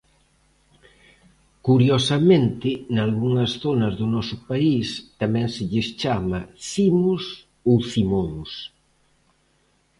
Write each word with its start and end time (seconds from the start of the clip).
Curiosamente, 1.67 2.69
nalgunhas 2.95 3.51
zonas 3.63 3.93
do 3.99 4.07
noso 4.15 4.35
país 4.49 4.87
tamén 5.21 5.47
se 5.55 5.63
lles 5.71 5.87
chama 6.01 6.39
cimos 6.69 7.23
ou 7.69 7.77
cimóns. 7.91 8.51